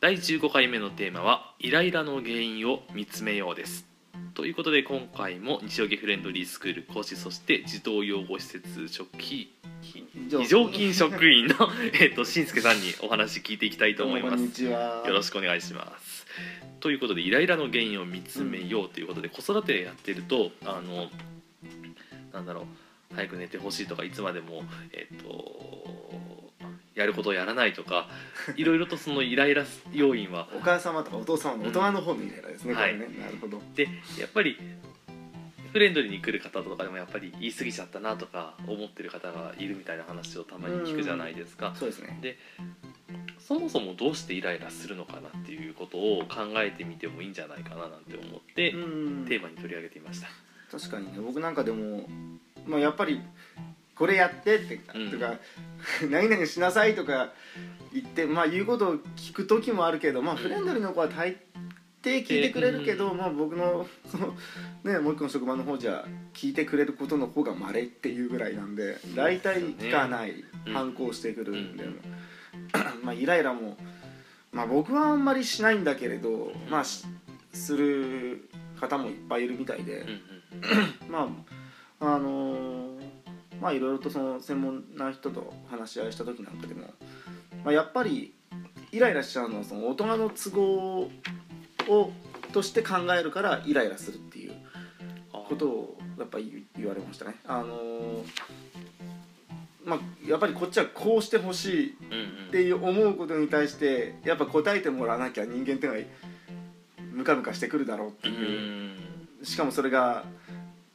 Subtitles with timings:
[0.00, 3.84] 第15回目のテーマはイライラの原因を見つめようです
[4.32, 11.54] ということで今回も西荻フレンドリースクール講師そして児童養護施設職非非常勤職員の
[12.00, 14.62] えっとしんすけさんにお話聞いていきたいと思います。
[14.64, 14.76] よ
[15.08, 16.26] ろしくお願いします。
[16.78, 21.10] ということでイライラの原因を見つめようということで、子育てやってるとあの
[22.32, 22.68] なんだろ
[23.12, 25.98] う早く寝てほしいとかいつまでもえっ、と
[27.00, 28.08] やることをやらないとか
[28.56, 32.72] いろいろとそのイライラ要因はお母様とかお父様の大人の方のイライラですね。
[32.72, 33.06] うんこれね。
[33.18, 33.60] なるほど。
[33.74, 34.58] でやっぱり
[35.72, 41.74] フレンドリーに来る方とかでもやっぱり言い過ぎちゃったなとか思ってる方がいるみたいな話をたまに聞くじゃないですか。
[41.78, 42.18] そうですね。
[42.22, 42.38] で
[43.38, 48.76] そもそもどうしてイライラするのかなっていうことを考えてみてもいいんじゃないかななんて思って、う
[49.22, 50.28] んテーマに取り上げてみました。
[50.70, 52.06] 確かにね、僕なんかでも、
[52.66, 53.22] まあやっぱり
[53.98, 55.10] これやってって、うん。
[55.10, 55.34] とか
[56.08, 57.32] 何々しなさいとか
[57.92, 61.36] 言って、まあ言うことを聞く時もあるけど、まあフレンドリーの子は大
[62.02, 63.18] 抵聞いてくれるけど、うん。
[63.18, 64.36] まあ僕のその
[64.84, 71.84] ねもう一個の職場の方じゃ聞いてくれることの方が稀っていうぐらいなんで、大体聞かない、うん反抗してくるんで。
[71.84, 72.00] うん。
[73.02, 73.78] まあイライラも
[74.52, 77.04] まあ僕はあんまりしないんだけれど、まあし
[77.52, 81.10] する方もいっぱいいるみたいで、うんうん。
[81.10, 81.44] ま
[82.00, 82.97] ああのー
[83.60, 86.82] まあいろいろとその専門な人と話し合いした時なんかでも、
[87.64, 88.34] まあ、やっぱり
[88.92, 91.10] イライラしちゃうのはその大人の都合
[91.88, 92.12] を
[92.52, 94.54] として考えるからイライラするっていう
[95.32, 97.34] ことをやっぱり言われましたね。
[97.46, 98.24] あのー
[99.84, 101.90] まあ、やっぱりこっちはこうしてほしい
[102.48, 106.00] っていう思うことに対してやっぱ答えてもらわなきゃ人間ってのは
[107.12, 108.32] ムカムカしてくるだろうってう。
[108.32, 108.86] い
[109.38, 109.44] う、ん。
[109.44, 110.24] しかもそれが、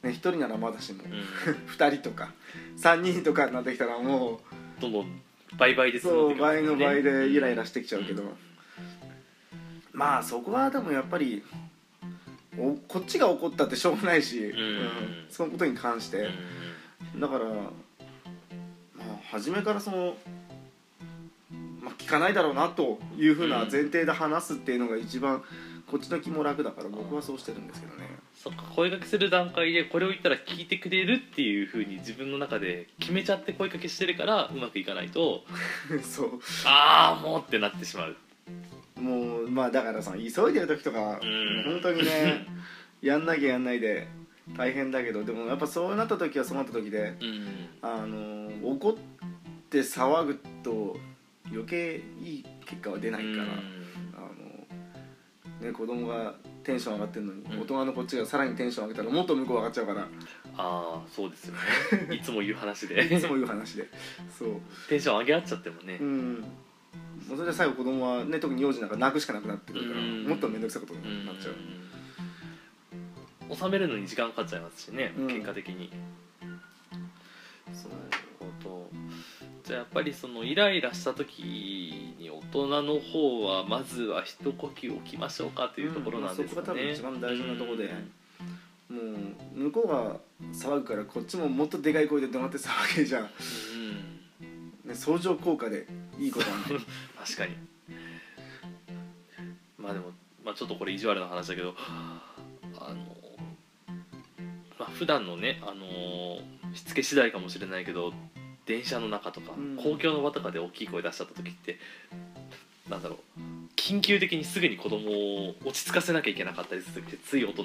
[0.04, 1.12] ね、1人ならまだしもうん。
[1.72, 2.32] 2人とか
[2.78, 4.40] 3人とかになってきたらも
[4.80, 5.20] どんどん
[5.56, 8.22] 倍々でうそう倍の倍でイライララしてきちゃうけど、
[9.92, 11.42] まあそこはでもやっぱり
[12.58, 14.42] おこっちが怒ったってしょうがないし、ん。
[14.42, 14.88] うん
[15.30, 16.28] そのことに関して、
[17.16, 20.16] だからまあ初めからその、
[21.80, 25.42] まあ、聞かないだろうなというふうな前提で話すっていうのが一番
[25.90, 28.03] こっちの気も楽だから僕はそうしてるんですけどね
[28.44, 35.44] そっか声かけする段階でこれを言ったら聞いてくれるっていうふうに自分の中で決めちゃって声かけしてるからうまくいかないと
[36.04, 36.30] そ
[36.66, 38.16] ああもうってなってしまう。
[38.98, 41.62] うもうまあだからさ急いでる時とかうん。
[41.64, 42.46] 本当にね
[43.00, 44.08] やんなきゃやんないで
[44.58, 47.48] 大変だけどでもやっぱそうなった時はそうなった時でうん。
[47.80, 48.94] あの怒っ
[49.70, 50.98] て騒ぐと
[51.50, 53.44] 余計いい結果は出ないから、
[54.16, 54.20] あ
[55.62, 57.60] のね、子供がテンション上がってるのに、うん。
[57.60, 60.00] 大人のこっちがさらにテンション上げたらもっと向こう上がっちゃうから。
[60.00, 60.06] あ
[60.56, 61.60] あそうですよね。
[62.16, 63.04] いつも言う話で。
[63.04, 63.88] いつも言う話で。
[64.36, 64.60] そう。
[64.88, 65.98] テンション上げ合っちゃってもね。
[66.00, 66.44] うん。
[67.28, 70.24] もうそれで最後子供はね特に幼児なんか泣くしかなくなってくるからうん。
[70.24, 71.54] もっと面倒くさいことになっちゃう。
[73.50, 73.56] うん。
[73.56, 75.26] 収めるのに時間かかっちゃいますしね、うん。
[75.28, 75.90] 結果的に
[79.64, 81.40] じゃあやっぱりそのイライラした時
[82.18, 87.90] に大人の方はまずは一呼吸置きましょうかというところなんですかね、うんそこが多分一番大事なところで。
[88.90, 88.96] うん。
[88.96, 89.02] も
[89.56, 90.16] う向こうが
[90.52, 93.30] 騒ぐからこっちももっとでかい声で黙って騒げじゃ、ね、
[94.86, 94.94] うん。
[94.94, 95.86] 相乗効果で
[96.18, 96.74] いいことなんで
[97.16, 97.56] 確かに。
[99.78, 100.12] まあでも、
[100.44, 102.96] まあ、ちょっとこれ意地悪な話だけどあの
[104.78, 106.38] まあ普段のねあの
[106.74, 108.12] しつけ次第かもしれないけど
[108.66, 109.76] 電車の中とか、うん。
[109.76, 111.78] 公共の場とかで大きい声出しちゃった時って
[112.88, 113.40] なんだろう
[113.76, 117.64] 緊急的にすぐに子供を落ち着かせなきゃいけなかったりする時ってつい大人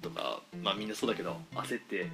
[0.00, 2.08] とかまあみんなそうだけど焦って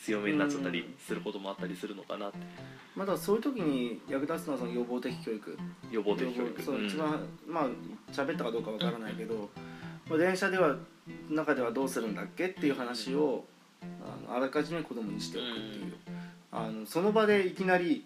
[0.00, 2.38] 強めになっちゃったりすることもあったりするのかなって。
[2.96, 5.58] まだそういう時に役立つのはその予防的教育。
[5.90, 6.62] 予防的教育。
[6.62, 6.86] そううん。
[6.86, 7.66] 一番まあ
[8.12, 9.50] 喋ったかどうかわからないけど、
[10.08, 10.76] まあ、電車では
[11.28, 13.44] 中ではどうするんだっけっていう話を
[13.82, 15.94] あのあらかじめ子供にしておくっていう、
[16.50, 18.04] あのその場でいきなり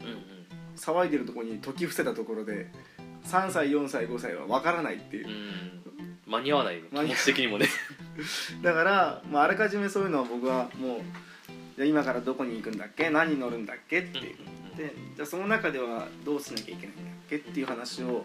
[0.77, 2.71] 騒いでるところに解き伏せたところで
[3.25, 5.29] 3歳4歳5歳はわからないっていう。
[5.29, 5.83] うん。
[6.27, 7.67] 間に合わない気持ち的にもね。
[8.63, 11.01] だから、まあ、あらかじめそういうのは僕はもう
[11.77, 13.11] じゃあ今からどこに行くんだっけ？
[13.11, 14.01] 何に乗るんだっけ？
[14.01, 18.25] っていうでじゃあその中ではどうしなきゃいけないんだっけっていう話を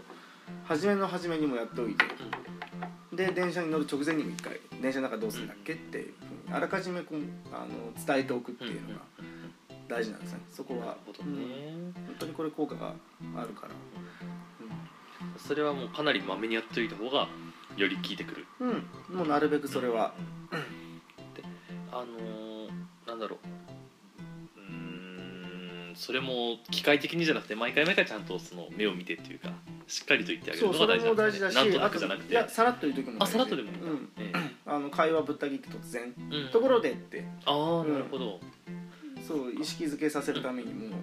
[0.64, 2.06] 初めの初めにもやっておいて。
[3.14, 5.74] で電車に乗る直前にも一回電車の中どうするんだっけ？
[5.74, 7.22] っていうふうにあらかじめこう
[7.54, 9.02] あの伝えておくっていうのが
[9.88, 10.40] 大事なんですね。
[10.52, 10.98] そこは。
[11.06, 11.44] ほどね、
[11.74, 11.94] うん。
[11.94, 12.94] 本当にこれ効果が
[13.36, 13.74] あるから。
[15.38, 17.28] それはもうかなりまめにやっておいた方が
[17.76, 18.46] より効いてくる。
[18.60, 20.14] うん、うん、もうなるべくそれは。
[21.36, 21.44] で
[21.92, 22.70] あのー
[23.08, 23.38] なんだろ
[24.58, 24.60] う。
[24.60, 29.50] うーんそれも機械的にじゃなくて毎回毎回ちゃんとその目を見てっていうか
[29.88, 32.32] しっかりと言ってあげるのがそうそれも大事なんです大事だしねなんとなくじゃなくて。
[32.34, 33.24] いやさらっと言う時も大事。
[33.24, 34.10] あさらっとでもいいんだ、うん。
[34.18, 34.32] え
[34.66, 36.14] あの会話ぶった切って突然。
[36.32, 36.52] えうん。
[36.52, 37.24] ところでって。
[37.46, 38.40] ああなるほど、
[39.28, 40.96] そう意識づけさせるためにも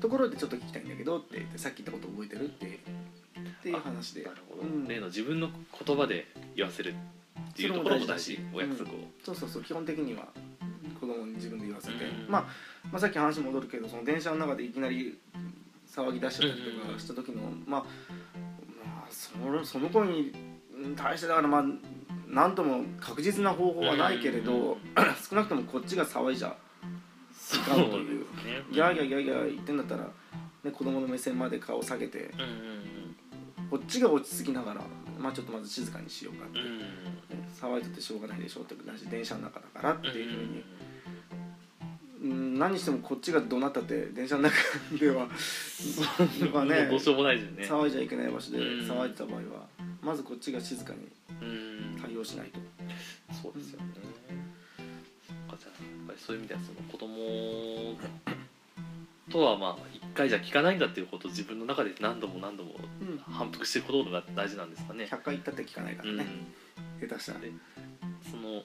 [0.00, 4.22] ところでちょっと聞きたいんだけどってさっき言ったこと覚えてるってっていう話で。
[4.22, 5.48] なるほど、うん例の自分の
[5.84, 6.94] 言葉で言わせる
[7.50, 8.38] っていうところも大事。
[8.54, 10.28] お約束を、そうそうそう基本的には
[11.00, 12.42] 子供に自分で言わせて、うんまあ、
[12.90, 15.18] まあさっき話戻るけどその電車の中でいきなり
[15.90, 20.32] 騒ぎ出しちゃったりとかした時の、まあ、まあそのその子に
[20.96, 21.64] 対してだからまあ
[22.26, 24.78] 何とも確実な方法はないけれど、うん
[25.28, 26.56] 少なくともこっちが騒いじゃ
[27.68, 28.26] 使うという
[28.72, 30.04] ギャーギャーギャーギャー言ってんだったら、
[30.64, 33.16] ね、子供の目線まで顔下げてうんうん
[33.70, 34.80] こっちが落ち着きながら、
[35.18, 36.58] まあ、ちょっとまず静かにしようかって、
[37.60, 40.62] 騒いでてしょうがないでしょうってだし電車の中だからっていうふうに。
[40.62, 40.88] うん
[42.58, 44.56] 何してもこっちがどうなったって電車の中
[44.98, 45.28] では
[46.64, 47.64] ねもうどうしようもないですよね。
[47.84, 48.64] 騒いじゃいけない場所でうん。
[48.90, 49.42] 騒いでた場合は
[50.02, 51.06] まずこっちが静かに
[51.40, 51.96] うん。
[52.02, 52.58] 対応しないと。
[53.40, 53.86] そうですよね。
[56.18, 57.96] そういう意味ではその子供
[59.30, 62.72] とはまあ一回じゃ聞かないんだっていうことを自分の中で何度も何度も
[63.30, 65.04] 反復していくことが大事なんですかね。
[65.04, 66.16] 100回言ったって聞かないからうん。
[66.16, 66.26] ね、
[67.00, 67.40] 下手したら。
[67.40, 67.52] で
[68.30, 68.62] その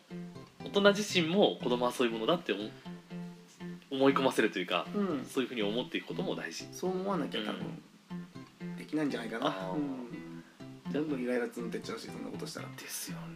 [0.66, 2.70] 大人自身も子供はそういうものだって思
[3.92, 5.26] 思い込ませるというかうん。
[5.26, 6.66] そういうふうに思っていくことも大事。
[6.72, 7.82] そう思わなきゃ多分
[8.78, 9.76] できないんじゃないかな、あー。
[9.76, 12.68] うん、どんどんイライラ積んでっちゃうしそんなことしたら。
[12.78, 13.33] ですよね。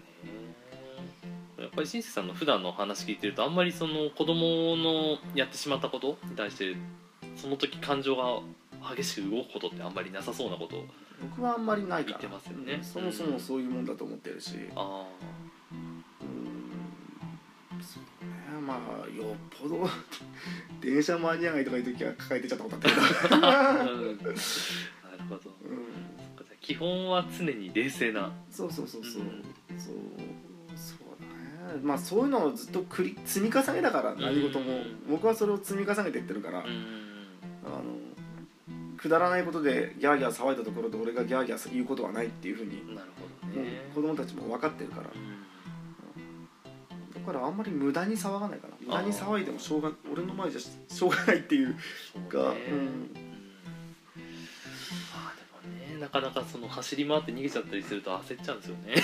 [1.77, 6.75] ぱりしんせさんの普段の話聞いてるとあんまりその子供のやってしまったことに対して
[7.35, 8.41] その時感情が
[8.95, 10.83] 激しく動くことってあんまりなさそうなこと
[11.21, 12.73] 僕はあんまりないから言ってますよね。
[12.73, 14.55] うんそもそもそういうもんだと思ってるし。
[14.75, 15.05] あ
[15.71, 16.03] うん。
[17.81, 18.61] そうね。
[18.61, 19.89] まあよっぽど
[20.79, 23.47] 電車間に合わないとかいう時は抱えてちゃったことあったけど。
[23.47, 24.39] あ、うん、なる
[25.27, 25.41] ほど。
[25.65, 25.87] うん。
[26.61, 28.31] 基本は常に冷静な。
[28.51, 29.43] そうそうそうそう、うん。
[29.79, 29.95] そう
[31.83, 36.65] まあそういうのをずっと繰り積み重ねだから何事も、うん僕はそれを積み重ねていってるから、うん
[37.65, 37.83] あの
[38.97, 43.07] くだらないことでギャーギャー騒いだところで俺がギャーギャー言うことはないっていうふうに、なる
[43.93, 45.03] ほど子供たちも分かってるから。
[45.03, 47.13] うん。
[47.13, 48.73] だからあんまり無駄に騒がないかな。
[48.79, 51.79] 無駄に騒いでもしょうが俺の前じゃししょうがないっていうか、
[52.31, 52.61] そうね。
[52.69, 52.77] うん。
[52.77, 53.09] うん。
[55.13, 55.33] あ
[55.63, 58.95] でもねなかなかその走り回って逃げちゃったりすると焦っちゃうんですよね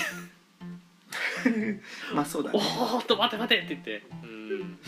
[2.14, 4.02] まあそうだおねーっと待て待てって言って。
[4.22, 4.78] うん。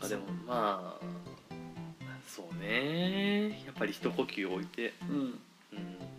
[0.00, 1.06] あでもまあ
[2.26, 3.62] そうね。
[3.64, 5.16] やっぱり一呼吸置いて、うん。
[5.16, 5.38] うん。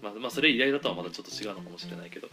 [0.01, 2.29] まあ、まあそれイライラとはまたちょっと違うのかもしれないけど。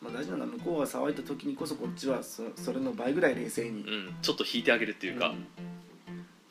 [0.00, 5.46] まあ、大事なのは向こうが騒いだ時にこそこっちはそそれの倍ぐらい冷静に、うん、ちょっと引いてあげるっていうか、うん。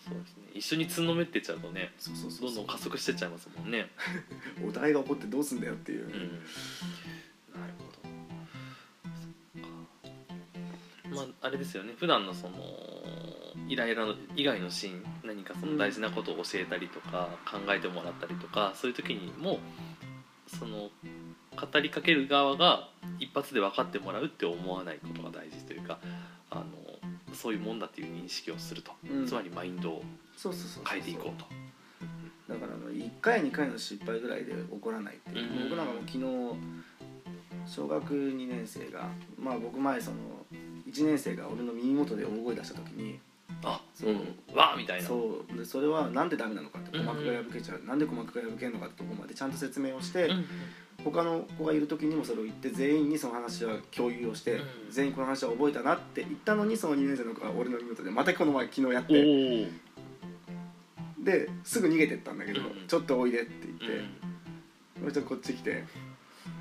[0.04, 0.44] そうですね。
[0.56, 2.48] 一緒につんのめってっちゃうとねそうそうそう。
[2.48, 3.88] どんどん加速してっちゃいますもんね。
[4.68, 6.40] お互いが怒ってどうすんだよっていう、うん
[11.44, 11.94] ああれですよね。
[11.98, 12.54] 普段のその
[13.68, 19.60] イライラの以外のシーン何かその大事なことを教えたりとか、考えてもらったりとかそういう時にも
[20.48, 20.90] その
[21.56, 26.00] 語りかける側が一発で分かってもらうって思わないことが大事というか
[26.50, 26.66] あの
[27.34, 29.28] そういうもんだっていう認識をすると、うん。
[29.28, 30.04] つまりマインドを
[30.88, 31.46] 変えていこうと。
[32.54, 35.70] だからあの1回2回の失敗ぐらいで起こらないっていう、うん。
[35.70, 36.24] 僕なんかも昨日
[37.66, 39.08] 小学2年生が
[39.40, 40.18] まあ僕前その
[40.94, 43.20] 1年生が俺の耳元で大声出した時に
[43.64, 44.18] あそううん
[44.56, 45.08] わーみたいな。
[45.08, 45.58] そう。
[45.58, 50.46] でそれはなんでダメなのかってうん鼓膜が破けちゃう、なんで鼓膜が破けるのかってとこまでちゃんと説明をして、うん
[51.04, 59.70] 他の子がいる時にもそれを言って全員にその話は共有をして、うん全員この話は覚えたなって言ったのにその2年生の子が俺の耳元でまたこの前昨日やっおてー。
[61.24, 63.86] ですぐ逃げてったんだけど、うんちょっとおいでって言って。
[63.88, 65.04] うん。
[65.04, 65.84] そしたらこっち来て「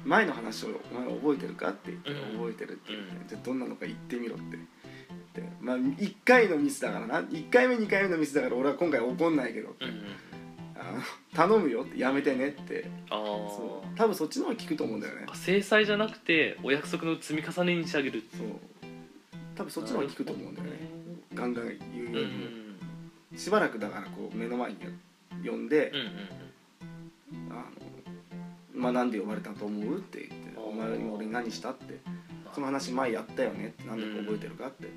[0.04, 4.59] 前の話をお前は覚えてるか?」って言ってうん「覚えてる」って言ってうん「じゃあどんなのか言ってみろ」って。
[5.35, 7.23] でまあ1回のミスだからな。
[7.23, 9.85] 1回目2回目のミスだから俺は今回怒んないけどって。
[9.87, 10.04] うんうん。
[10.75, 11.00] あの
[11.32, 12.90] 頼むよってやめてねって。
[13.09, 13.97] あそう。
[13.97, 15.26] 多分そっちの方が効くと思うんだよね。
[15.28, 18.23] あ制裁じゃなくてお約束の積み重ねにしてあげる。
[18.37, 18.49] そう。
[19.54, 21.02] 多分そっちの方が効くと思うんだよね。
[21.35, 24.78] ガンガン言ううんよりもしばらくだからこう目の前に
[25.44, 26.16] 呼んでうんうんあの
[28.83, 30.62] まあ、なんで呼ばれたと思う?」って言って「あー。
[30.62, 32.01] お前俺に何した?」って
[32.53, 33.99] 「その話前やったよね」って「なん。
[33.99, 34.89] でか覚えてるか?」って。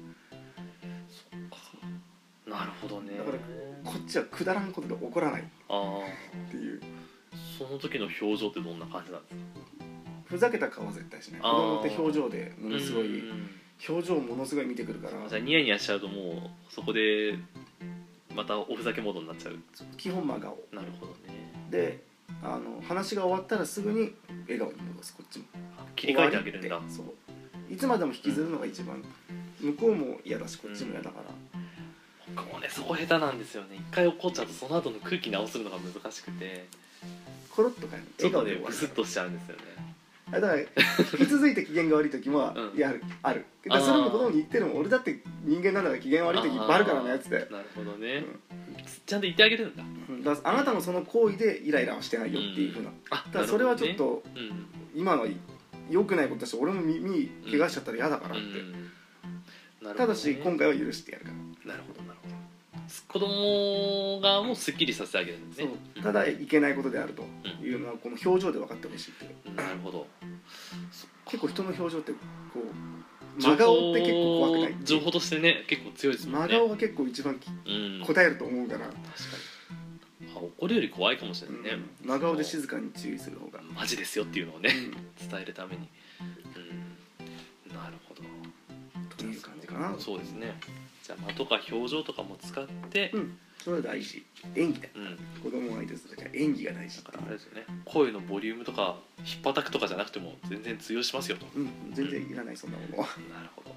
[2.48, 3.18] なるほどね。
[3.18, 3.38] だから
[3.84, 6.00] こっちはくだらんことで怒らないっあ
[6.52, 6.82] ていう。
[7.34, 9.42] あその時の表情ってどんな感じなんですか？
[10.26, 11.42] ふざけた顔は絶対しない。
[11.42, 13.50] 子供って表情でものすごいうん。
[13.90, 15.28] 表情をものすごい見てくるから。
[15.28, 17.38] じゃあニヤニヤしちゃうともうそこで
[18.34, 19.58] またおふざけモードになっちゃう
[19.98, 20.58] 基本真顔。
[20.72, 21.52] なるほどね。
[21.72, 22.04] で
[22.46, 25.14] あの話が終わったらすぐに笑顔に戻す。
[25.16, 25.46] こっちも。
[25.96, 26.82] 切り替えてあげるんだ。
[26.90, 29.04] そういつまでも引きずるのが一番。
[29.60, 31.34] 向こうも嫌だしこっちも嫌だから、
[32.36, 33.78] 僕もねそこ下手なんですよね。
[33.78, 36.66] 一回怒っちゃうとその後の空気直すのが難しくて。
[37.56, 39.62] コロッと変えるちょっと笑顔でブスッとしちゃうんですよね。
[40.30, 40.68] あだから引
[41.20, 42.78] き続いて機嫌が悪い時もうん。
[42.78, 43.46] やる、ある。
[43.64, 44.78] だからそれも子供に言ってるもん。
[44.80, 48.26] 俺だって人間なんだから機嫌悪い時いっぱいあるからねっつってなるほどね、
[49.06, 49.84] ちゃんと言ってあげるんだ。
[50.10, 50.24] うん。
[50.24, 54.52] だからあなたのその行為でイライラはしてないよっていうふうな、あただそれはちょっ、なるとほどね。
[54.96, 55.28] 今の
[55.90, 58.56] 良くないことだし俺も耳怪我しちゃったら嫌だからって、うん。
[58.56, 58.92] うんなる
[59.82, 59.96] ほどね。
[59.98, 62.36] ただし今回は許してやるから、なるほどなるほど。
[63.08, 65.70] 子供側もすっきりさせてあげるんですね。
[65.96, 66.04] そう。
[66.04, 67.24] ただいけないことであると
[67.64, 69.32] いうのはこの表情で分かってほしいっていう。
[69.48, 70.08] うんなるほど。
[71.26, 72.18] 結構人の表情ってこ
[72.60, 74.76] う真顔って結構怖くない？
[74.84, 76.48] 情報としてね結構強いですもんね。
[76.50, 77.52] 真顔が結構一番きう
[78.02, 78.06] ん。
[78.06, 79.00] 答えると思うから、確か
[80.22, 80.32] に。
[80.36, 81.70] あ怒るより怖いかもしれないね、
[82.04, 82.08] うん。
[82.08, 85.30] 真顔で静かに注意する方が、マジですよっていうのをねうん。
[85.30, 85.88] 伝えるために。
[86.20, 87.76] うん。
[87.76, 88.22] なるほど。
[89.18, 89.96] という感じかな。
[90.00, 90.60] そうですね。
[91.04, 94.24] じゃあ間とか表情とかも使ってうんそれは大事。
[94.54, 95.42] 演技だようん。
[95.42, 97.66] 子供を相手する時は演技が大事だからあれですよね。
[97.84, 101.48] 声のボリュームとかひっぱたくとかじゃなくても全然通用しますよと。
[101.56, 103.08] うん全然いらないそんなものは。
[103.34, 103.74] なるほど。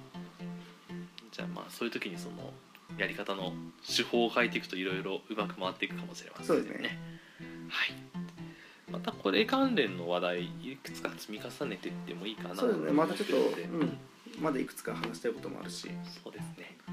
[1.33, 2.52] じゃあまあそういう時にその
[2.99, 3.54] やり方の
[3.87, 6.99] 手法を変えていくといろいろうまく回っていくかもしれませんそうですね。
[7.71, 7.95] はい。
[8.92, 12.92] またこれ関連の話題いくつか積み重ねていってもいいかなそうですね。
[12.92, 13.87] またちょっと、思ってるので
[14.37, 15.88] うん、まだいくつか話したいこともあるし。
[16.23, 16.48] そうですね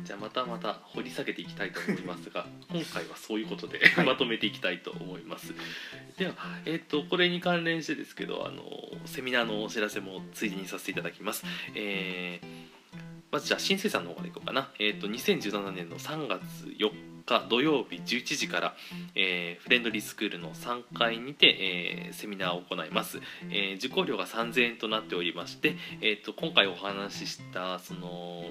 [0.06, 4.06] じゃあまたまた掘り下げていきたいと思いますが今回はそういうことで、はい。
[4.06, 5.54] まとめていきたいと思います。
[6.18, 6.34] では、
[6.66, 8.64] えっとこれに関連してですけどあの
[9.06, 11.44] セミナーのお知らせもついでにさせていただきます。
[11.76, 12.76] えー
[13.32, 16.42] まずじゃあ新生さんの方からいこうかな、えっと2017年の3月
[16.80, 16.90] 4
[17.26, 18.76] 日土曜日11時から、
[19.16, 21.48] えーフレンドリースクールの3階にて、
[22.08, 23.20] えーセミナーを行います、
[23.50, 28.46] えー受講料が3000円となっておりまして、えー、と今回お話ししたその、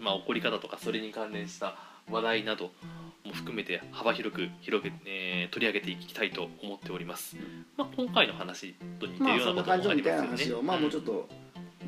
[0.00, 1.76] まあ、起こり方とかそれに関連した
[2.10, 2.70] 話題など
[3.24, 7.36] も含めて幅広く広げ、えー取り上げていきたいと思っております、
[7.76, 11.28] まあ、今回の話と似てまあるようんなこともありみたいな話ますよねをまあもうちょっと、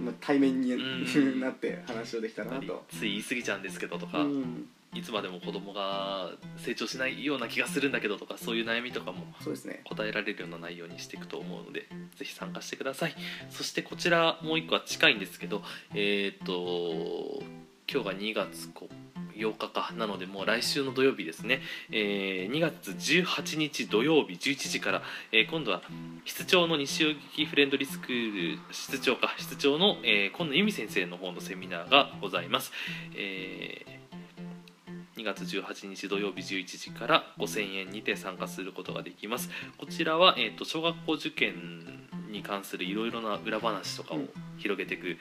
[0.00, 1.40] まあ、対面にうん。
[1.40, 9.82] なって話をできたらうんなと、つい言い過ぎちゃうんですけどとか、うん、いつまでも子供が成長しないような気がするんだけどとかそういう悩みとかもそうですね。
[9.84, 11.86] 答えられるような内容にしていくと思うので
[12.16, 13.14] ぜひ参加してください。
[13.50, 15.62] そしてこちらもう一個は近いんですけど
[15.94, 17.42] えっ、と
[17.92, 18.88] 今日が2月こ
[19.34, 19.92] 8日か。
[19.96, 25.82] なのでもう来週の土曜日ですね、えー2月18日土曜日11時から、えー今度は
[26.24, 32.70] 室長の西荻フレンドリースクール室長か室長の、えー今野由美先生の方のセミナーがございます、
[33.16, 39.50] えー2月18日土曜日11時から5000円にて参加することができます。
[39.76, 44.30] こちらは、えー、と小学校受験に関するいろいろな裏話とかをうん。
[44.60, 45.16] 広げていく、